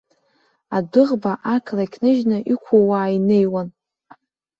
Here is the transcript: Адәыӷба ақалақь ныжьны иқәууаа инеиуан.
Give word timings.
Адәыӷба 0.77 1.33
ақалақь 1.53 1.97
ныжьны 2.03 2.37
иқәууаа 2.53 3.13
инеиуан. 3.15 3.67